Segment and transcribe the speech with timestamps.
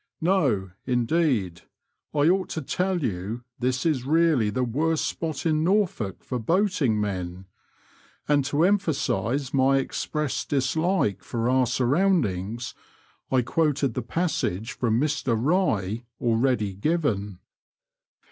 [0.19, 1.61] "No, indeed.
[2.11, 6.99] I ought to tell you this is really the worst spot in Norfolk for boating
[6.99, 7.45] men;
[7.85, 12.73] '* and to emphasise my expressed dislike for our surroundings,
[13.31, 17.37] I quoted the passage from Mr Rye already given.